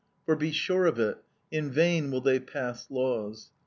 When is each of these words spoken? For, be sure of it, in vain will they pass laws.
For, 0.25 0.35
be 0.35 0.51
sure 0.51 0.87
of 0.87 0.99
it, 0.99 1.19
in 1.51 1.69
vain 1.69 2.09
will 2.09 2.21
they 2.21 2.39
pass 2.39 2.89
laws. 2.89 3.51